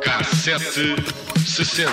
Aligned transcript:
Cassete 0.00 0.96
60. 1.44 1.90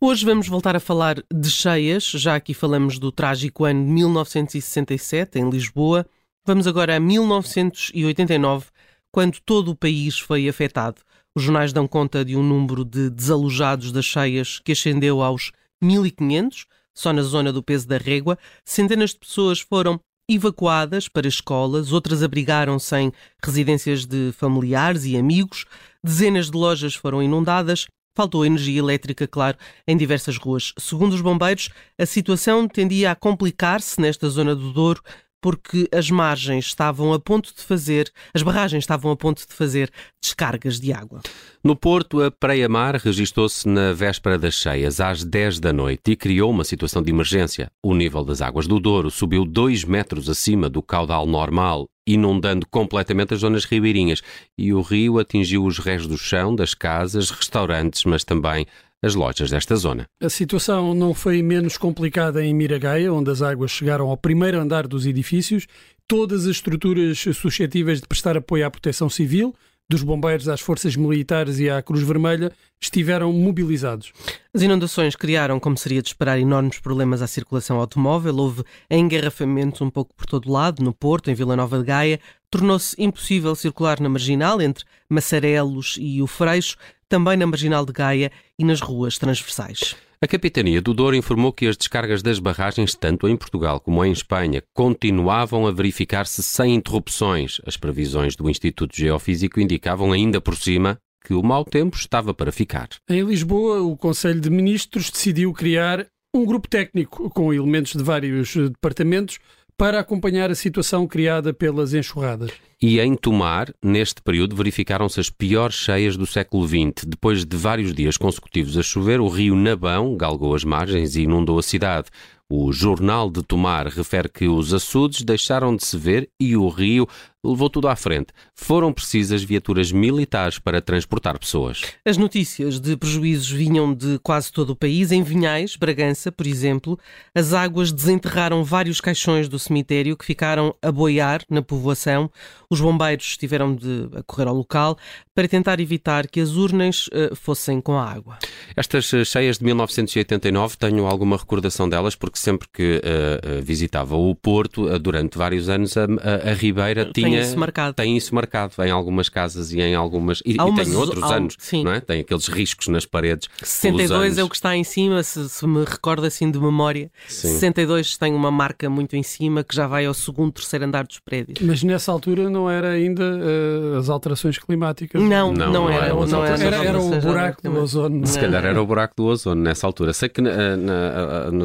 Hoje 0.00 0.24
vamos 0.24 0.48
voltar 0.48 0.74
a 0.74 0.80
falar 0.80 1.22
de 1.32 1.48
cheias, 1.48 2.02
já 2.02 2.34
aqui 2.34 2.54
falamos 2.54 2.98
do 2.98 3.12
trágico 3.12 3.64
ano 3.64 3.84
de 3.84 3.92
1967, 3.92 5.38
em 5.38 5.48
Lisboa. 5.48 6.04
Vamos 6.44 6.66
agora 6.66 6.96
a 6.96 7.00
1989, 7.00 8.66
quando 9.12 9.38
todo 9.38 9.70
o 9.70 9.76
país 9.76 10.18
foi 10.18 10.48
afetado. 10.48 11.02
Os 11.36 11.44
jornais 11.44 11.72
dão 11.72 11.86
conta 11.86 12.24
de 12.24 12.36
um 12.36 12.42
número 12.42 12.84
de 12.84 13.08
desalojados 13.10 13.92
das 13.92 14.06
cheias 14.06 14.58
que 14.58 14.72
ascendeu 14.72 15.22
aos 15.22 15.52
1500, 15.80 16.66
só 16.94 17.12
na 17.12 17.22
zona 17.22 17.52
do 17.52 17.62
peso 17.62 17.86
da 17.86 17.98
régua. 17.98 18.38
Centenas 18.64 19.10
de 19.10 19.18
pessoas 19.18 19.60
foram 19.60 20.00
evacuadas 20.28 21.08
para 21.08 21.26
escolas, 21.26 21.92
outras 21.92 22.22
abrigaram-se 22.22 22.96
em 22.96 23.12
residências 23.44 24.06
de 24.06 24.32
familiares 24.32 25.04
e 25.04 25.16
amigos, 25.16 25.64
dezenas 26.04 26.50
de 26.50 26.56
lojas 26.56 26.94
foram 26.94 27.20
inundadas, 27.20 27.86
faltou 28.16 28.46
energia 28.46 28.78
elétrica, 28.78 29.26
claro, 29.26 29.56
em 29.86 29.96
diversas 29.96 30.36
ruas. 30.36 30.72
Segundo 30.78 31.14
os 31.14 31.20
bombeiros, 31.20 31.70
a 31.98 32.06
situação 32.06 32.68
tendia 32.68 33.10
a 33.10 33.16
complicar-se 33.16 34.00
nesta 34.00 34.28
zona 34.28 34.54
do 34.54 34.72
Douro, 34.72 35.02
porque 35.40 35.88
as 35.92 36.10
margens 36.10 36.66
estavam 36.66 37.12
a 37.12 37.18
ponto 37.18 37.54
de 37.54 37.62
fazer, 37.62 38.10
as 38.34 38.42
barragens 38.42 38.82
estavam 38.82 39.10
a 39.10 39.16
ponto 39.16 39.46
de 39.46 39.54
fazer 39.54 39.90
descargas 40.22 40.78
de 40.78 40.92
água. 40.92 41.20
No 41.62 41.74
Porto, 41.74 42.22
a 42.22 42.30
Praia-Mar 42.30 42.96
registou-se 42.96 43.68
na 43.68 43.92
véspera 43.92 44.38
das 44.38 44.54
cheias, 44.54 45.00
às 45.00 45.24
10 45.24 45.60
da 45.60 45.72
noite, 45.72 46.12
e 46.12 46.16
criou 46.16 46.50
uma 46.50 46.64
situação 46.64 47.02
de 47.02 47.10
emergência. 47.10 47.70
O 47.82 47.94
nível 47.94 48.24
das 48.24 48.40
águas 48.40 48.66
do 48.66 48.78
Douro 48.78 49.10
subiu 49.10 49.44
2 49.44 49.84
metros 49.84 50.28
acima 50.28 50.68
do 50.68 50.82
caudal 50.82 51.26
normal, 51.26 51.86
inundando 52.06 52.66
completamente 52.66 53.34
as 53.34 53.40
zonas 53.40 53.64
ribeirinhas, 53.64 54.22
e 54.58 54.72
o 54.72 54.80
rio 54.80 55.18
atingiu 55.18 55.64
os 55.64 55.78
rés 55.78 56.06
do 56.06 56.18
chão 56.18 56.54
das 56.54 56.74
casas, 56.74 57.30
restaurantes, 57.30 58.04
mas 58.04 58.24
também 58.24 58.66
as 59.02 59.14
lojas 59.14 59.50
desta 59.50 59.76
zona. 59.76 60.06
A 60.20 60.28
situação 60.28 60.94
não 60.94 61.14
foi 61.14 61.42
menos 61.42 61.78
complicada 61.78 62.44
em 62.44 62.54
Miragaia, 62.54 63.12
onde 63.12 63.30
as 63.30 63.42
águas 63.42 63.70
chegaram 63.70 64.08
ao 64.08 64.16
primeiro 64.16 64.58
andar 64.58 64.86
dos 64.86 65.06
edifícios. 65.06 65.66
Todas 66.06 66.42
as 66.42 66.56
estruturas 66.56 67.18
suscetíveis 67.18 68.00
de 68.00 68.06
prestar 68.06 68.36
apoio 68.36 68.66
à 68.66 68.70
proteção 68.70 69.08
civil, 69.08 69.54
dos 69.88 70.04
bombeiros 70.04 70.48
às 70.48 70.60
forças 70.60 70.94
militares 70.94 71.58
e 71.58 71.68
à 71.68 71.82
Cruz 71.82 72.02
Vermelha, 72.02 72.52
estiveram 72.80 73.32
mobilizados. 73.32 74.12
As 74.54 74.62
inundações 74.62 75.16
criaram, 75.16 75.58
como 75.58 75.76
seria 75.76 76.00
de 76.00 76.08
esperar, 76.08 76.38
enormes 76.38 76.78
problemas 76.78 77.20
à 77.22 77.26
circulação 77.26 77.80
automóvel. 77.80 78.36
Houve 78.36 78.62
engarrafamentos 78.88 79.80
um 79.80 79.90
pouco 79.90 80.14
por 80.14 80.26
todo 80.26 80.50
lado, 80.50 80.82
no 80.82 80.94
Porto, 80.94 81.28
em 81.28 81.34
Vila 81.34 81.56
Nova 81.56 81.78
de 81.78 81.84
Gaia. 81.84 82.20
Tornou-se 82.48 82.94
impossível 83.02 83.54
circular 83.56 84.00
na 84.00 84.08
marginal 84.08 84.60
entre 84.60 84.84
Massarelos 85.08 85.96
e 85.98 86.22
o 86.22 86.26
Freixo, 86.28 86.76
também 87.10 87.36
na 87.36 87.46
marginal 87.46 87.84
de 87.84 87.92
Gaia 87.92 88.32
e 88.58 88.64
nas 88.64 88.80
ruas 88.80 89.18
transversais. 89.18 89.96
A 90.22 90.26
Capitania 90.26 90.80
do 90.80 90.94
Douro 90.94 91.16
informou 91.16 91.52
que 91.52 91.66
as 91.66 91.76
descargas 91.76 92.22
das 92.22 92.38
barragens, 92.38 92.94
tanto 92.94 93.26
em 93.26 93.36
Portugal 93.36 93.80
como 93.80 94.04
em 94.04 94.12
Espanha, 94.12 94.62
continuavam 94.72 95.66
a 95.66 95.72
verificar-se 95.72 96.42
sem 96.42 96.74
interrupções. 96.74 97.60
As 97.66 97.76
previsões 97.76 98.36
do 98.36 98.48
Instituto 98.48 98.96
Geofísico 98.96 99.60
indicavam 99.60 100.12
ainda 100.12 100.40
por 100.40 100.56
cima 100.56 100.98
que 101.24 101.34
o 101.34 101.42
mau 101.42 101.64
tempo 101.64 101.96
estava 101.96 102.32
para 102.32 102.52
ficar. 102.52 102.88
Em 103.08 103.22
Lisboa, 103.22 103.82
o 103.82 103.96
Conselho 103.96 104.40
de 104.40 104.50
Ministros 104.50 105.10
decidiu 105.10 105.52
criar 105.52 106.06
um 106.34 106.44
grupo 106.44 106.68
técnico 106.68 107.28
com 107.30 107.52
elementos 107.52 107.92
de 107.94 108.02
vários 108.02 108.54
departamentos 108.54 109.38
para 109.80 109.98
acompanhar 109.98 110.50
a 110.50 110.54
situação 110.54 111.06
criada 111.06 111.54
pelas 111.54 111.94
enxurradas. 111.94 112.50
E 112.82 113.00
em 113.00 113.16
Tomar, 113.16 113.72
neste 113.82 114.20
período, 114.20 114.54
verificaram-se 114.54 115.18
as 115.18 115.30
piores 115.30 115.74
cheias 115.74 116.18
do 116.18 116.26
século 116.26 116.68
XX. 116.68 117.06
Depois 117.06 117.46
de 117.46 117.56
vários 117.56 117.94
dias 117.94 118.18
consecutivos 118.18 118.76
a 118.76 118.82
chover, 118.82 119.22
o 119.22 119.28
rio 119.28 119.56
Nabão 119.56 120.18
galgou 120.18 120.54
as 120.54 120.64
margens 120.64 121.16
e 121.16 121.22
inundou 121.22 121.58
a 121.58 121.62
cidade. 121.62 122.10
O 122.46 122.70
Jornal 122.70 123.30
de 123.30 123.42
Tomar 123.42 123.86
refere 123.86 124.28
que 124.28 124.48
os 124.48 124.74
açudes 124.74 125.22
deixaram 125.22 125.74
de 125.74 125.82
se 125.82 125.96
ver 125.96 126.28
e 126.38 126.54
o 126.58 126.68
rio 126.68 127.08
levou 127.44 127.70
tudo 127.70 127.88
à 127.88 127.96
frente. 127.96 128.28
Foram 128.54 128.92
precisas 128.92 129.42
viaturas 129.42 129.90
militares 129.90 130.58
para 130.58 130.80
transportar 130.80 131.38
pessoas. 131.38 131.82
As 132.04 132.16
notícias 132.16 132.78
de 132.78 132.96
prejuízos 132.96 133.50
vinham 133.50 133.94
de 133.94 134.18
quase 134.22 134.52
todo 134.52 134.70
o 134.70 134.76
país. 134.76 135.10
Em 135.10 135.22
Vinhais, 135.22 135.76
Bragança, 135.76 136.30
por 136.30 136.46
exemplo, 136.46 136.98
as 137.34 137.52
águas 137.52 137.92
desenterraram 137.92 138.62
vários 138.62 139.00
caixões 139.00 139.48
do 139.48 139.58
cemitério 139.58 140.16
que 140.16 140.24
ficaram 140.24 140.74
a 140.82 140.92
boiar 140.92 141.42
na 141.48 141.62
povoação. 141.62 142.30
Os 142.68 142.80
bombeiros 142.80 143.36
tiveram 143.36 143.74
de 143.74 144.08
correr 144.26 144.48
ao 144.48 144.54
local 144.54 144.96
para 145.34 145.48
tentar 145.48 145.80
evitar 145.80 146.28
que 146.28 146.40
as 146.40 146.50
urnas 146.50 147.06
uh, 147.08 147.34
fossem 147.34 147.80
com 147.80 147.98
a 147.98 148.04
água. 148.04 148.38
Estas 148.76 149.12
eh, 149.12 149.24
cheias 149.24 149.58
de 149.58 149.64
1989 149.64 150.76
tenho 150.76 151.06
alguma 151.06 151.36
recordação 151.36 151.88
delas 151.88 152.14
porque 152.14 152.38
sempre 152.38 152.68
que 152.72 152.98
uh, 152.98 153.62
visitava 153.62 154.16
o 154.16 154.34
Porto, 154.34 154.84
uh, 154.84 154.98
durante 154.98 155.38
vários 155.38 155.68
anos, 155.68 155.96
a, 155.96 156.04
a, 156.04 156.50
a 156.50 156.54
Ribeira 156.54 157.10
tinha 157.12 157.29
tem 157.30 157.40
isso 157.40 157.58
marcado. 157.58 157.94
Tem 157.94 158.16
isso 158.16 158.34
marcado 158.34 158.74
em 158.84 158.90
algumas 158.90 159.28
casas 159.28 159.72
e 159.72 159.80
em 159.80 159.94
algumas. 159.94 160.42
E, 160.44 160.52
e 160.52 160.74
tem 160.74 160.96
outros 160.96 161.22
há, 161.22 161.36
anos, 161.36 161.56
sim. 161.58 161.84
não 161.84 161.92
é? 161.92 162.00
Tem 162.00 162.20
aqueles 162.20 162.48
riscos 162.48 162.88
nas 162.88 163.06
paredes. 163.06 163.48
62 163.62 164.38
é 164.38 164.44
o 164.44 164.48
que 164.48 164.56
está 164.56 164.76
em 164.76 164.84
cima, 164.84 165.22
se, 165.22 165.48
se 165.48 165.66
me 165.66 165.84
recordo 165.84 166.26
assim 166.26 166.50
de 166.50 166.58
memória. 166.58 167.10
Sim. 167.28 167.48
62 167.48 168.16
tem 168.16 168.34
uma 168.34 168.50
marca 168.50 168.88
muito 168.90 169.16
em 169.16 169.22
cima 169.22 169.64
que 169.64 169.74
já 169.74 169.86
vai 169.86 170.06
ao 170.06 170.14
segundo, 170.14 170.52
terceiro 170.52 170.84
andar 170.84 171.06
dos 171.06 171.18
prédios. 171.18 171.58
Mas 171.60 171.82
nessa 171.82 172.12
altura 172.12 172.50
não 172.50 172.68
era 172.68 172.90
ainda 172.90 173.22
uh, 173.22 173.98
as 173.98 174.08
alterações 174.08 174.58
climáticas? 174.58 175.20
Não, 175.20 175.52
não, 175.52 175.72
não, 175.72 175.90
era. 175.90 176.08
Não, 176.08 176.26
não 176.26 176.44
era, 176.44 176.64
era, 176.64 176.76
era, 176.84 177.00
o 177.00 177.20
buraco 177.20 177.62
do 177.62 177.78
ozono. 177.78 178.26
Se 178.26 178.38
calhar 178.38 178.64
era 178.64 178.82
o 178.82 178.86
buraco 178.86 179.14
do 179.16 179.26
ozono 179.26 179.62
nessa 179.62 179.86
altura. 179.86 180.12
Sei 180.12 180.28
que 180.28 180.40
na, 180.40 180.76
na, 180.76 181.50
na, 181.50 181.64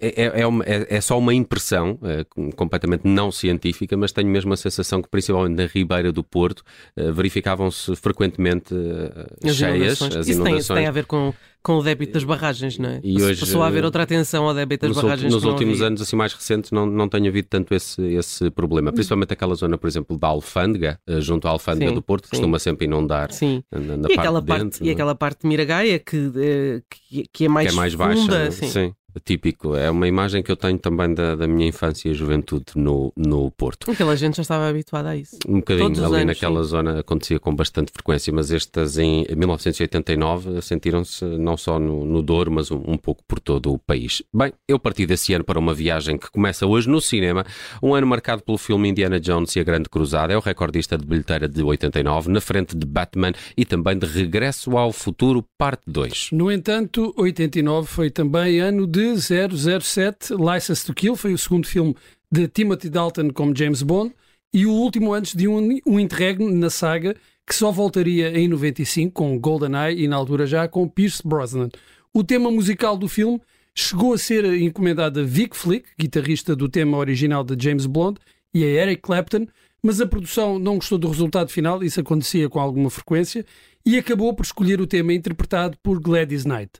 é, 0.00 0.24
é, 0.24 0.42
é, 0.42 0.96
é, 0.96 1.00
só 1.00 1.18
uma 1.18 1.34
impressão 1.34 1.98
uh, 2.02 2.54
completamente 2.54 3.02
não 3.04 3.30
científica, 3.30 3.96
mas 3.96 4.12
tenho 4.12 4.28
mesmo 4.28 4.52
a 4.52 4.56
sensação 4.56 4.79
sensação 4.84 5.02
que, 5.02 5.08
principalmente 5.08 5.56
na 5.56 5.66
Ribeira 5.66 6.12
do 6.12 6.24
Porto, 6.24 6.62
uh, 6.96 7.12
verificavam-se 7.12 7.94
frequentemente 7.96 8.74
uh, 8.74 9.48
as 9.48 9.56
cheias, 9.56 9.74
inundações. 9.74 10.16
as 10.16 10.28
Isso 10.28 10.40
inundações. 10.40 10.66
Tem, 10.66 10.76
tem, 10.76 10.86
a 10.86 10.90
ver 10.90 11.06
com, 11.06 11.32
com 11.62 11.76
o 11.78 11.82
débito 11.82 12.12
das 12.14 12.24
barragens, 12.24 12.78
não 12.78 12.90
é? 12.90 13.00
E 13.02 13.22
hoje, 13.22 13.40
Passou 13.40 13.62
a 13.62 13.66
haver 13.66 13.84
outra 13.84 14.02
atenção 14.02 14.44
ao 14.44 14.54
débito 14.54 14.86
das 14.86 14.96
nos 14.96 15.04
barragens. 15.04 15.32
Nos 15.32 15.44
últimos 15.44 15.76
havia. 15.76 15.86
anos, 15.86 16.02
assim 16.02 16.16
mais 16.16 16.32
recentes, 16.32 16.70
não, 16.70 16.86
não 16.86 17.08
tem 17.08 17.26
havido 17.26 17.48
tanto 17.48 17.74
esse, 17.74 18.02
esse 18.02 18.50
problema. 18.50 18.92
Principalmente 18.92 19.32
aquela 19.32 19.54
zona, 19.54 19.78
por 19.78 19.86
exemplo, 19.86 20.18
da 20.18 20.28
Alfândega, 20.28 20.98
junto 21.18 21.46
à 21.46 21.50
Alfândega 21.50 21.90
sim, 21.90 21.94
do 21.94 22.02
Porto, 22.02 22.24
que 22.24 22.30
costuma 22.30 22.58
sempre 22.58 22.86
inundar 22.86 23.32
sim. 23.32 23.62
na, 23.70 23.96
na 23.96 24.08
e 24.08 24.14
parte 24.14 24.18
aquela 24.18 24.40
de 24.40 24.46
parte, 24.46 24.62
dentro. 24.62 24.84
E 24.84 24.88
é? 24.88 24.92
aquela 24.92 25.14
parte 25.14 25.42
de 25.42 25.48
Miragaia 25.48 25.98
que, 25.98 26.82
que, 26.90 27.28
que 27.32 27.44
é 27.44 27.48
mais, 27.48 27.68
que 27.68 27.74
é 27.74 27.76
mais 27.76 27.92
funda, 27.92 28.38
baixa. 28.38 28.50
Sim. 28.50 28.68
sim 28.68 28.94
típico. 29.24 29.74
É 29.74 29.90
uma 29.90 30.06
imagem 30.06 30.42
que 30.42 30.50
eu 30.50 30.56
tenho 30.56 30.78
também 30.78 31.12
da, 31.12 31.34
da 31.34 31.46
minha 31.46 31.68
infância 31.68 32.08
e 32.08 32.14
juventude 32.14 32.66
no, 32.76 33.12
no 33.16 33.50
Porto. 33.50 33.90
Aquela 33.90 34.16
gente 34.16 34.36
já 34.36 34.42
estava 34.42 34.68
habituada 34.68 35.10
a 35.10 35.16
isso. 35.16 35.38
Um 35.48 35.58
bocadinho 35.58 35.88
Todos 35.88 36.02
ali 36.04 36.22
anos, 36.22 36.26
naquela 36.26 36.62
sim. 36.62 36.68
zona 36.68 37.00
acontecia 37.00 37.40
com 37.40 37.54
bastante 37.54 37.92
frequência, 37.92 38.32
mas 38.32 38.50
estas 38.50 38.98
em 38.98 39.26
1989 39.34 40.62
sentiram-se 40.62 41.24
não 41.24 41.56
só 41.56 41.78
no, 41.78 42.04
no 42.04 42.22
Douro, 42.22 42.50
mas 42.50 42.70
um, 42.70 42.82
um, 42.86 42.96
pouco 42.96 43.22
por 43.26 43.40
todo 43.40 43.72
o 43.72 43.78
país. 43.78 44.22
Bem, 44.32 44.52
eu 44.68 44.78
parti 44.78 45.06
desse 45.06 45.32
ano 45.32 45.44
para 45.44 45.58
uma 45.58 45.74
viagem 45.74 46.18
que 46.18 46.30
começa 46.30 46.66
hoje 46.66 46.88
no 46.88 47.00
cinema, 47.00 47.44
um 47.82 47.94
ano 47.94 48.06
marcado 48.06 48.42
pelo 48.42 48.58
filme 48.58 48.88
Indiana 48.88 49.18
Jones 49.18 49.56
e 49.56 49.60
a 49.60 49.64
Grande 49.64 49.88
Cruzada. 49.88 50.32
É 50.32 50.36
o 50.36 50.40
recordista 50.40 50.96
de 50.96 51.06
bilheteira 51.06 51.48
de 51.48 51.62
89, 51.62 52.30
na 52.30 52.40
frente 52.40 52.76
de 52.76 52.86
Batman 52.86 53.32
e 53.56 53.64
também 53.64 53.98
de 53.98 54.06
Regresso 54.06 54.76
ao 54.76 54.92
Futuro, 54.92 55.44
parte 55.56 55.82
2. 55.86 56.30
No 56.32 56.50
entanto, 56.50 57.14
89 57.16 57.88
foi 57.88 58.10
também 58.10 58.60
ano 58.60 58.86
de 58.86 58.99
007, 59.00 60.34
License 60.34 60.84
to 60.84 60.94
Kill, 60.94 61.16
foi 61.16 61.32
o 61.32 61.38
segundo 61.38 61.66
filme 61.66 61.96
de 62.30 62.46
Timothy 62.48 62.88
Dalton 62.88 63.30
como 63.30 63.56
James 63.56 63.82
Bond 63.82 64.14
e 64.52 64.66
o 64.66 64.72
último 64.72 65.12
antes 65.12 65.34
de 65.34 65.48
um, 65.48 65.78
um 65.86 65.98
interregno 65.98 66.50
na 66.50 66.70
saga 66.70 67.16
que 67.46 67.54
só 67.54 67.72
voltaria 67.72 68.30
em 68.38 68.46
95 68.46 69.12
com 69.12 69.38
GoldenEye 69.38 70.04
e 70.04 70.08
na 70.08 70.16
altura 70.16 70.46
já 70.46 70.68
com 70.68 70.88
Pierce 70.88 71.22
Brosnan. 71.26 71.68
O 72.12 72.22
tema 72.22 72.50
musical 72.50 72.96
do 72.96 73.08
filme 73.08 73.40
chegou 73.74 74.12
a 74.12 74.18
ser 74.18 74.44
encomendado 74.60 75.20
a 75.20 75.22
Vic 75.22 75.56
Flick, 75.56 75.88
guitarrista 75.98 76.54
do 76.54 76.68
tema 76.68 76.96
original 76.98 77.42
de 77.42 77.56
James 77.62 77.86
Bond, 77.86 78.20
e 78.52 78.64
a 78.64 78.66
Eric 78.66 79.02
Clapton, 79.02 79.46
mas 79.82 80.00
a 80.00 80.06
produção 80.06 80.58
não 80.58 80.76
gostou 80.76 80.98
do 80.98 81.08
resultado 81.08 81.50
final, 81.50 81.82
isso 81.82 82.00
acontecia 82.00 82.48
com 82.48 82.60
alguma 82.60 82.90
frequência, 82.90 83.44
e 83.84 83.96
acabou 83.96 84.34
por 84.34 84.44
escolher 84.44 84.80
o 84.80 84.86
tema 84.86 85.12
interpretado 85.12 85.76
por 85.82 86.00
Gladys 86.00 86.44
Knight. 86.44 86.72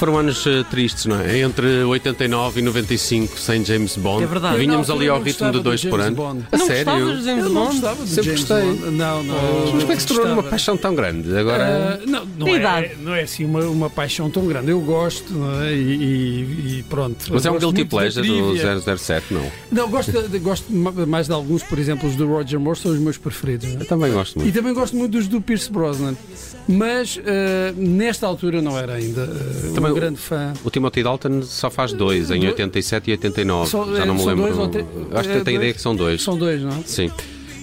Foram 0.00 0.16
anos 0.16 0.46
eh, 0.46 0.64
tristes, 0.70 1.04
não 1.04 1.20
é? 1.20 1.40
Entre 1.40 1.84
89 1.84 2.60
e 2.60 2.62
95, 2.62 3.38
sem 3.38 3.62
James 3.62 3.96
Bond. 3.98 4.24
É 4.24 4.26
verdade. 4.26 4.56
Vinhamos 4.58 4.88
Eu, 4.88 4.94
na 4.94 5.00
ali 5.02 5.10
ao 5.10 5.20
ritmo 5.22 5.44
não 5.48 5.52
de 5.52 5.60
dois 5.60 5.84
por 5.84 6.00
ano. 6.00 6.16
Bond. 6.16 6.46
A 6.50 6.56
não 6.56 6.66
sério? 6.66 7.16
de 7.18 7.22
James 7.24 7.44
Eu 7.44 7.50
não 7.50 7.66
Bond? 7.66 7.80
Sempre 7.80 8.06
James 8.24 8.40
gostei. 8.40 8.62
Bond. 8.62 8.90
Não, 8.96 9.22
não. 9.22 9.34
Mas 9.74 9.80
como 9.82 9.92
é 9.92 9.96
que 9.96 10.00
se 10.02 10.08
tornou 10.08 10.24
gostava. 10.26 10.48
paixão 10.48 10.76
tão 10.78 10.94
grande? 10.94 11.36
Agora. 11.36 12.00
Ah, 12.02 12.06
não, 12.06 12.24
não 12.38 12.48
é, 12.48 12.94
não 12.98 13.14
é 13.14 13.20
assim 13.22 13.44
uma, 13.44 13.60
uma 13.64 13.90
paixão 13.90 14.30
tão 14.30 14.46
grande. 14.46 14.70
Eu 14.70 14.80
gosto 14.80 15.32
não 15.34 15.60
é? 15.62 15.74
e, 15.74 15.76
e- 15.76 16.78
e 16.78 16.82
pronto. 16.88 17.26
mas 17.30 17.44
é 17.44 17.50
um 17.50 17.58
guilty 17.58 17.84
pleasure 17.84 18.26
do 18.26 18.56
007, 18.96 19.26
não? 19.34 19.52
Não, 19.70 19.90
gosto, 19.90 20.12
de- 20.12 20.28
de- 20.28 20.38
gosto 20.38 20.72
ma- 20.72 20.92
mais 21.06 21.26
de 21.26 21.34
alguns, 21.34 21.62
por 21.62 21.78
exemplo, 21.78 22.08
os 22.08 22.16
do 22.16 22.26
Roger 22.26 22.58
Moore 22.58 22.78
são 22.78 22.90
os 22.90 22.98
meus 22.98 23.18
preferidos. 23.18 23.68
não 23.68 23.80
é? 23.80 23.82
Eu 23.82 23.86
também 23.86 24.10
gosto 24.12 24.36
E 24.38 24.42
muito. 24.42 24.54
também 24.54 24.72
gosto 24.72 24.96
muito 24.96 25.12
dos 25.12 25.28
do 25.28 25.42
Pierce 25.42 25.70
Brosnan. 25.70 26.14
Mas 26.66 27.18
ah, 27.26 27.74
nesta 27.76 28.26
altura 28.26 28.62
não 28.62 28.78
era 28.78 28.94
ainda 28.94 29.24
ah, 29.24 29.74
Também 29.74 29.89
um 29.90 29.96
o- 29.96 30.00
grande 30.00 30.18
fã. 30.18 30.52
O 30.64 30.70
Timothy 30.70 31.02
Dalton 31.02 31.42
só 31.42 31.70
faz 31.70 31.92
dois, 31.92 32.30
em 32.30 32.40
Do- 32.40 32.46
87 32.46 33.08
e 33.08 33.12
89. 33.12 33.70
São- 33.70 33.96
Já 33.96 34.06
não 34.06 34.14
me 34.14 34.20
são 34.20 34.28
lembro. 34.28 34.54
dois 34.54 34.70
tre- 34.70 34.84
Acho 35.14 35.28
que 35.28 35.34
é, 35.34 35.38
eu 35.38 35.44
tenho 35.44 35.56
a 35.56 35.60
ideia 35.60 35.74
que 35.74 35.80
são 35.80 35.94
dois. 35.96 36.22
São 36.22 36.36
dois, 36.36 36.60
não 36.62 36.70
é? 36.70 36.82
Sim. 36.86 37.10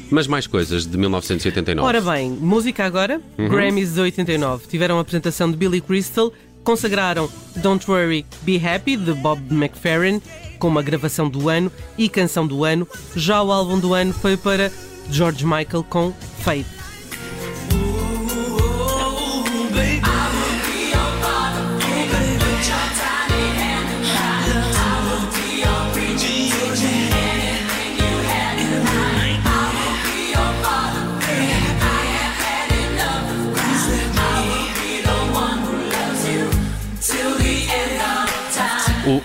Mas 0.09 0.25
mais 0.27 0.47
coisas 0.47 0.85
de 0.87 0.97
1989. 0.97 1.85
Ora 1.87 1.99
bem, 2.01 2.29
música 2.31 2.85
agora, 2.85 3.19
Uhum. 3.37 3.49
Grammys 3.49 3.93
de 3.93 3.99
89. 4.01 4.65
Tiveram 4.67 4.97
a 4.97 5.01
apresentação 5.01 5.51
de 5.51 5.57
Billy 5.57 5.81
Crystal, 5.81 6.31
consagraram 6.63 7.29
Don't 7.57 7.89
Worry, 7.89 8.25
Be 8.43 8.57
Happy, 8.65 8.95
de 8.95 9.13
Bob 9.13 9.41
McFerrin, 9.51 10.21
como 10.59 10.79
a 10.79 10.81
gravação 10.81 11.29
do 11.29 11.49
ano 11.49 11.71
e 11.97 12.07
canção 12.09 12.47
do 12.47 12.63
ano. 12.63 12.87
Já 13.15 13.41
o 13.43 13.51
álbum 13.51 13.79
do 13.79 13.93
ano 13.93 14.13
foi 14.13 14.37
para 14.37 14.71
George 15.11 15.43
Michael 15.45 15.85
com 15.89 16.13
Faith. 16.39 16.65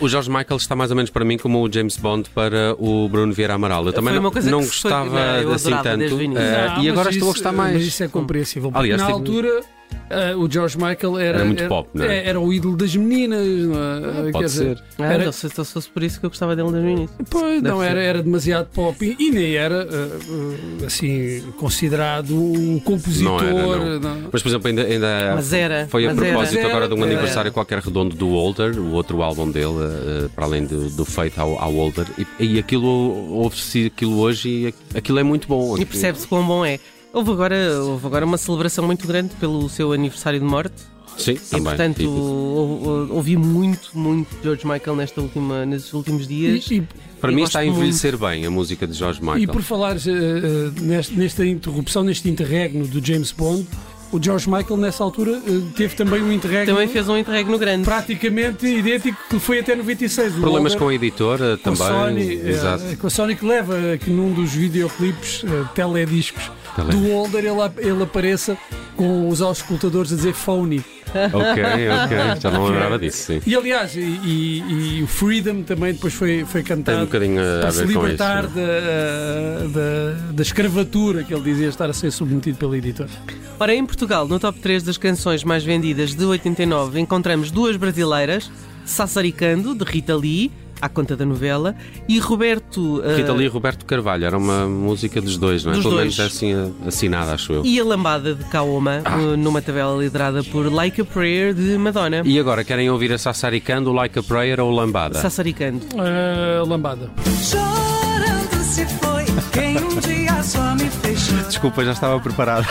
O, 0.01 0.05
o 0.05 0.09
George 0.09 0.29
Michael 0.31 0.57
está 0.57 0.77
mais 0.77 0.91
ou 0.91 0.97
menos 0.97 1.11
para 1.11 1.25
mim 1.25 1.37
como 1.37 1.61
o 1.63 1.73
James 1.73 1.97
Bond 1.97 2.31
para 2.31 2.75
o 2.79 3.09
Bruno 3.09 3.33
Vieira 3.33 3.55
Amaral. 3.55 3.85
Eu 3.87 3.93
também 3.93 4.15
não, 4.15 4.23
não 4.23 4.31
que 4.31 4.41
foi- 4.43 4.51
gostava 4.61 5.19
eu 5.43 5.53
assim 5.53 5.71
tanto. 5.83 6.21
eh, 6.21 6.27
Não, 6.29 6.83
e 6.83 6.89
agora 6.89 7.11
estou 7.11 7.29
a 7.31 7.33
gostar 7.33 7.53
mais. 7.53 7.75
Mas 7.75 7.87
isso 7.87 8.03
é 8.05 8.09
compreensível. 8.09 8.71
Aliás, 8.75 9.01
na 9.01 9.09
altura 9.09 9.61
ah, 10.11 10.37
o 10.37 10.51
George 10.51 10.77
Michael 10.77 11.19
era, 11.19 11.39
Era 11.39 11.45
muito 11.45 11.67
pop, 11.69 11.89
não 11.95 12.05
é? 12.05 12.27
Era 12.29 12.41
o 12.41 12.53
ídolo 12.53 12.77
das 12.77 12.95
meninas. 12.97 13.47
não 13.47 13.75
é? 13.77 14.23
Quer 14.25 14.33
Pode 14.33 14.45
dizer, 14.47 14.77
ser. 14.77 14.85
Ah, 14.99 15.13
Era- 15.13 15.25
não 15.25 15.33
sei 15.33 15.51
se 15.51 15.65
fosse 15.65 15.89
por 15.89 16.03
isso 16.03 16.21
que 16.21 16.27
eu 16.27 16.31
gostava 16.31 16.55
dele 16.57 16.71
desde 16.71 16.89
o 16.89 16.91
início. 16.91 17.17
Pois, 17.31 17.63
não, 17.63 17.79
Deve 17.79 17.91
era, 17.91 18.01
ser. 18.01 18.07
era 18.09 18.23
demasiado 18.23 18.69
pop 18.75 19.05
e, 19.05 19.17
e 19.23 19.31
nem 19.31 19.55
era 19.55 19.83
ah, 19.83 20.19
ah, 20.83 20.87
assim 20.87 21.43
considerado 21.59 22.35
um 22.35 22.79
compositor. 22.81 23.43
Não 23.43 23.75
era, 23.75 23.99
não. 23.99 24.15
não. 24.21 24.29
Mas, 24.33 24.43
por 24.43 24.49
exemplo, 24.49 24.69
ainda, 24.69 24.83
ainda 24.83 25.33
Mas 25.35 25.53
era, 25.53 25.87
foi 25.89 26.07
a 26.07 26.09
mas 26.09 26.19
era. 26.19 26.27
propósito 26.33 26.57
Mas 26.63 26.71
agora 26.71 26.89
de 26.89 26.95
um 26.95 26.99
era. 26.99 27.07
aniversário 27.07 27.53
qualquer 27.53 27.79
redondo 27.79 28.15
do 28.17 28.31
Older, 28.33 28.79
o 28.79 28.93
outro 28.93 29.23
álbum 29.23 29.51
dele, 29.51 29.67
eh, 30.25 30.29
para 30.35 30.45
além 30.45 30.65
do, 30.65 30.89
do 30.91 31.05
Faith 31.05 31.39
ao, 31.39 31.59
ao 31.59 31.75
Older. 31.77 32.07
E, 32.39 32.55
e 32.55 32.59
aquilo, 32.59 32.87
ouve-se 32.87 33.87
aquilo 33.87 34.19
hoje 34.19 34.49
e 34.93 34.97
aquilo 34.99 35.19
é 35.19 35.23
muito 35.23 35.49
bom. 35.49 35.77
E 35.79 35.85
percebe-se 35.85 36.27
quão 36.27 36.47
bom 36.47 36.65
é. 36.65 36.79
Houve 37.13 37.31
agora, 37.33 37.57
houve 37.83 38.07
agora 38.07 38.25
uma 38.25 38.39
celebração 38.39 38.85
muito 38.87 39.07
grande 39.07 39.35
pelo 39.37 39.69
seu 39.69 39.93
aniversário 39.93 40.39
de 40.41 40.45
morte. 40.47 40.75
Sim, 41.19 41.33
E 41.33 41.39
também. 41.39 41.65
portanto 41.65 42.01
E- 42.01 42.07
ou- 42.07 42.89
ou- 42.89 43.13
ouvi 43.17 43.37
muito, 43.37 43.91
muito 43.93 44.35
George 44.43 44.67
Michael 44.67 44.97
nesta 44.97 45.21
última, 45.21 45.67
nestes 45.67 45.93
últimos 45.93 46.27
dias. 46.27 46.67
E, 46.71 46.77
e- 46.77 46.89
para 47.21 47.31
mim 47.31 47.43
está 47.43 47.59
a 47.61 47.67
envelhecer 47.67 48.17
bem 48.17 48.47
a 48.47 48.51
música 48.51 48.87
de 48.87 48.95
George 48.95 49.21
Michael. 49.21 49.43
e 49.43 49.47
por 49.47 49.61
falares 49.63 50.09
ah, 50.09 50.11
ah, 50.11 50.81
neste- 50.81 51.15
nesta 51.15 51.45
interrupção, 51.47 52.03
neste 52.03 52.31
interregno 52.31 52.87
do 52.89 53.05
James 53.05 53.31
Bond, 53.31 53.67
o 54.13 54.23
George 54.23 54.49
Michael 54.49 54.77
nessa 54.77 55.03
altura 55.03 55.41
ah, 55.45 55.73
teve 55.77 55.95
também 55.97 56.23
um 56.23 56.31
interregno 56.33 56.75
Também 56.75 56.87
fez 56.89 57.09
um 57.09 57.17
interregno 57.17 57.59
grande. 57.59 57.85
praticamente 57.85 58.67
idêntico 58.67 59.19
que 59.31 59.39
foi 59.39 59.59
até 59.61 59.75
96. 59.75 60.37
O 60.37 60.41
Problemas 60.41 60.73
Walter- 60.73 60.79
com 60.85 60.89
a 60.91 60.95
editora 60.95 61.59
com 61.63 61.71
a 61.71 61.73
também. 61.75 61.89
Sony, 61.89 62.33
Exato. 62.51 62.85
eh, 62.93 62.97
com 62.97 63.07
a 63.07 63.11
Sony 63.11 63.35
que 63.37 63.45
leva 63.47 63.75
que 63.99 64.11
num 64.11 64.33
dos 64.33 64.53
videoclipes 64.53 65.43
eh, 65.45 65.65
telediscos 65.75 66.51
Tele- 66.77 66.91
do 66.93 67.09
Holder 67.13 67.45
ele, 67.45 67.89
ele 67.89 68.03
apareça 68.03 68.57
com 68.97 69.29
os 69.29 69.41
auscultadores 69.43 70.13
a 70.13 70.17
dizer 70.17 70.35
phony. 70.35 70.85
Ok, 71.33 71.63
ok. 71.89 72.41
Já 72.41 72.51
não 72.51 72.65
lembrava 72.67 72.99
disso, 72.99 73.19
sim. 73.33 73.43
E 73.47 73.55
aliás, 73.55 73.95
e, 73.97 74.01
e- 74.01 74.99
e 74.99 75.03
o 75.03 75.07
Freedom 75.07 75.63
também 75.63 75.93
depois 75.93 76.15
foi, 76.15 76.45
foi 76.45 76.63
Tem 76.63 76.75
um 76.77 76.79
cantado 76.83 77.01
bocadinho 77.07 77.41
a, 77.41 77.61
para 77.61 77.71
se 77.73 77.79
ver 77.79 77.85
com 77.85 77.91
isso. 77.91 78.01
libertar 78.01 78.43
não 78.45 78.63
é? 78.63 79.69
da, 79.69 79.69
da, 79.69 80.33
da 80.33 80.43
escravatura 80.43 81.23
que 81.25 81.33
ele 81.35 81.43
dizia 81.43 81.69
estar 81.69 81.89
a 81.89 81.93
ser 81.93 82.11
submetido 82.11 82.59
pela 82.59 82.77
editora. 82.77 83.11
Ora, 83.61 83.75
em 83.75 83.85
Portugal, 83.87 84.27
no 84.27 84.39
top 84.41 84.59
3 84.59 84.83
das 84.83 84.97
canções 84.97 85.45
mais 85.45 85.63
vendidas 85.65 86.15
de 86.15 86.25
89, 86.25 86.99
encontramos 87.01 87.51
duas 87.51 87.77
brasileiras, 87.77 88.51
Sassaricando, 88.85 89.75
de 89.75 89.85
Rita 89.85 90.15
Lee, 90.17 90.51
à 90.83 90.89
conta 90.89 91.17
da 91.17 91.25
novela, 91.25 91.75
e 92.09 92.19
Roberto. 92.19 93.01
eh, 93.05 93.17
Rita 93.19 93.33
Lee 93.33 93.47
e 93.47 93.49
Roberto 93.49 93.87
Carvalho, 93.87 94.25
era 94.25 94.37
uma 94.37 94.67
música 94.67 95.21
dos 95.21 95.37
dois, 95.39 95.65
não 95.65 95.73
é? 95.73 95.75
Dos 95.77 95.85
Pelo 95.85 95.95
dois. 95.95 96.17
menos 96.17 96.19
é 96.19 96.25
assim 96.37 96.53
eh, 96.53 96.89
assinada, 96.89 97.33
acho 97.33 97.53
eu. 97.53 97.65
E 97.65 97.79
a 97.81 97.85
lambada 97.85 98.35
de 98.35 98.45
Kaoma, 98.47 99.01
Ah. 99.05 99.17
eh, 99.19 99.37
numa 99.37 99.63
tabela 99.63 99.97
liderada 100.03 100.43
por 100.45 100.71
Like 100.73 101.01
a 101.01 101.05
Prayer 101.05 101.55
de 101.55 101.79
Madonna. 101.79 102.23
E 102.25 102.39
agora, 102.39 102.65
querem 102.65 102.91
ouvir 102.91 103.13
a 103.13 103.19
Sassaricando, 103.19 103.93
Like 103.93 104.19
a 104.19 104.23
Prayer 104.23 104.61
ou 104.61 104.71
Lambada? 104.71 105.19
Sassaricando. 105.21 105.81
Eh, 105.97 106.63
lambada. 106.67 107.09
Chorando 107.43 108.63
se 108.65 108.85
foi 108.87 109.25
quem 109.53 109.77
um 109.79 110.01
dia 110.01 110.43
só 110.43 110.75
me 110.75 110.89
fez. 110.91 111.29
Desculpa, 111.47 111.85
já 111.85 111.93
estava 111.93 112.19
preparado. 112.19 112.67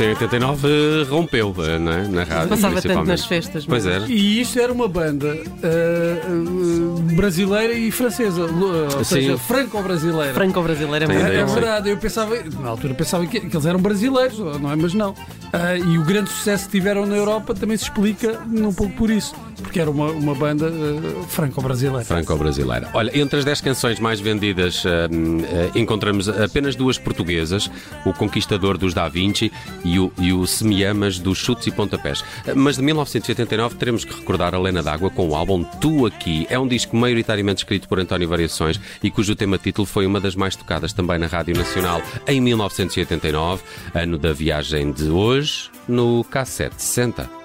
Em 0.00 0.08
89 0.10 0.68
eh, 0.68 1.04
rompeu, 1.08 1.54
eh, 1.58 1.78
não 1.78 1.92
é? 1.92 2.08
Na 2.08 2.24
rádio. 2.24 2.48
Passava 2.48 2.74
tanto 2.74 2.82
principalmente. 2.82 3.08
nas 3.08 3.24
festas. 3.26 3.66
Pois 3.66 3.84
mas- 3.84 3.94
era. 3.94 4.06
E 4.08 4.40
isto 4.40 4.58
era 4.58 4.72
uma 4.72 4.88
banda 4.88 5.28
eh, 5.62 6.20
eh, 6.24 7.14
brasileira 7.14 7.72
e 7.74 7.90
francesa, 7.90 8.46
lo- 8.46 8.84
ou 8.84 9.04
Sim. 9.04 9.04
seja, 9.04 9.38
franco-brasileira. 9.38 10.34
Franco-brasileira 10.34 11.04
É 11.12 11.46
sim. 11.46 11.54
verdade, 11.54 11.90
eu 11.90 11.96
pensava, 11.96 12.36
na 12.60 12.68
altura 12.70 12.94
pensava 12.94 13.26
que, 13.26 13.40
que 13.40 13.54
eles 13.56 13.66
eram 13.66 13.80
brasileiros, 13.80 14.38
não 14.38 14.70
é? 14.72 14.76
Mas 14.76 14.94
não. 14.94 15.14
Ah, 15.52 15.76
e 15.76 15.98
o 15.98 16.04
grande 16.04 16.30
sucesso 16.30 16.66
que 16.66 16.70
tiveram 16.72 17.04
na 17.06 17.16
Europa 17.16 17.54
também 17.54 17.76
se 17.76 17.84
explica 17.84 18.38
um 18.52 18.72
pouco 18.72 18.92
por 18.94 19.10
isso, 19.10 19.34
porque 19.62 19.80
era 19.80 19.90
uma, 19.90 20.06
uma 20.10 20.34
banda 20.34 20.68
ah, 20.70 21.24
franco-brasileira. 21.28 22.04
Franco-brasileira. 22.04 22.88
Olha, 22.94 23.10
entre 23.18 23.38
as 23.40 23.44
10 23.44 23.60
canções 23.60 23.98
mais 23.98 24.20
vendidas 24.20 24.84
hum, 25.10 25.38
eh, 25.44 25.70
encontramos 25.74 26.28
apenas 26.28 26.76
duas 26.76 26.98
portuguesas, 26.98 27.68
o 28.06 28.12
Conquistador 28.12 28.78
dos 28.78 28.94
Da 28.94 29.08
Vinci 29.08 29.50
e 29.84 29.89
o, 29.98 30.12
e 30.18 30.32
o 30.32 30.46
Se 30.46 30.64
Me 30.64 30.84
Amas 30.84 31.18
dos 31.18 31.38
Chutes 31.38 31.66
e 31.66 31.70
Pontapés. 31.70 32.24
Mas 32.54 32.76
de 32.76 32.82
1989 32.82 33.76
teremos 33.76 34.04
que 34.04 34.14
recordar 34.14 34.54
a 34.54 34.58
Lena 34.58 34.82
D'Água 34.82 35.10
com 35.10 35.28
o 35.28 35.34
álbum 35.34 35.64
Tu 35.64 36.06
Aqui. 36.06 36.46
É 36.48 36.58
um 36.58 36.68
disco 36.68 36.96
maioritariamente 36.96 37.64
escrito 37.64 37.88
por 37.88 37.98
António 37.98 38.28
Variações 38.28 38.80
e 39.02 39.10
cujo 39.10 39.34
tema 39.34 39.58
título 39.58 39.86
foi 39.86 40.06
uma 40.06 40.20
das 40.20 40.34
mais 40.34 40.54
tocadas 40.56 40.92
também 40.92 41.18
na 41.18 41.26
Rádio 41.26 41.56
Nacional 41.56 42.02
em 42.26 42.40
1989, 42.40 43.62
ano 43.94 44.18
da 44.18 44.32
viagem 44.32 44.92
de 44.92 45.08
hoje, 45.08 45.70
no 45.88 46.24
K760. 46.24 47.39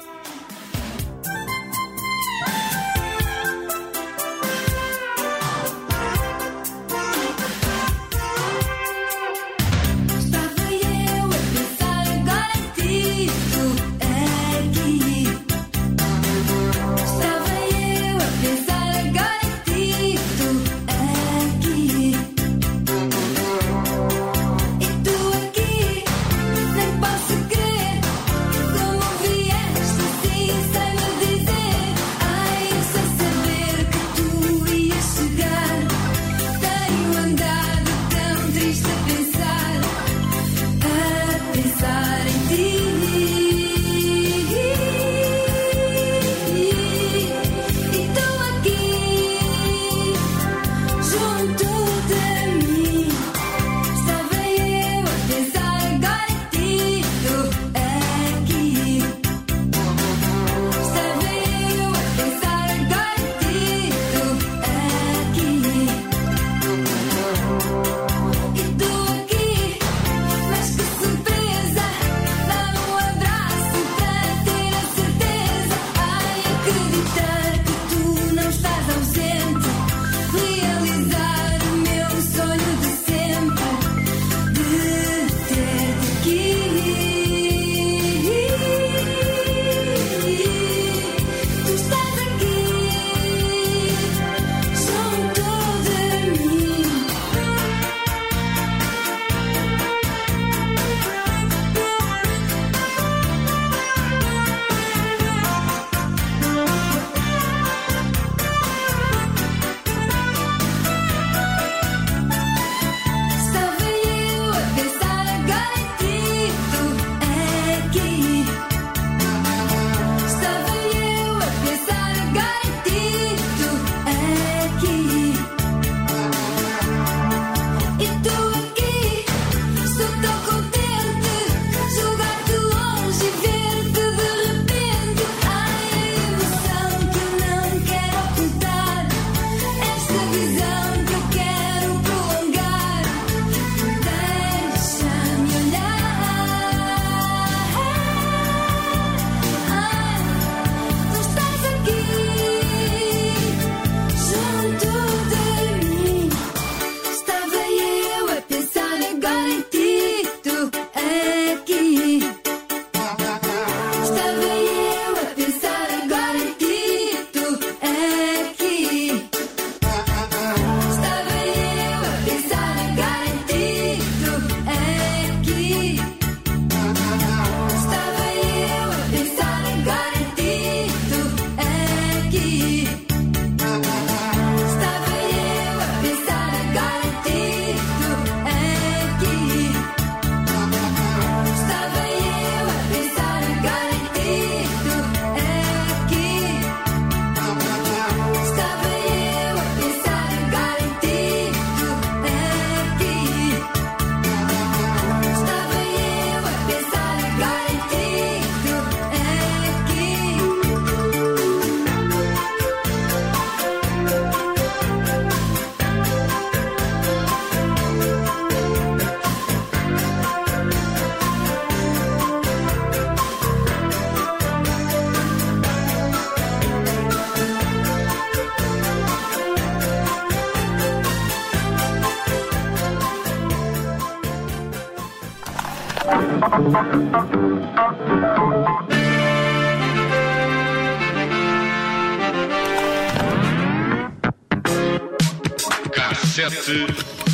Cassete 245.91 246.85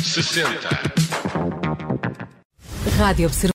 60. 0.02 0.68
Rádio 2.96 3.26
Observador. 3.26 3.50